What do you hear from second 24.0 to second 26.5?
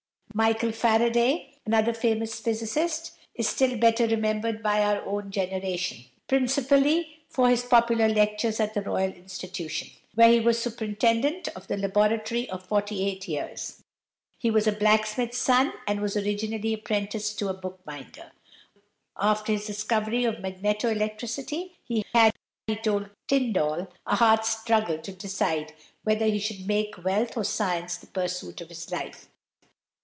a hard struggle to decide whether he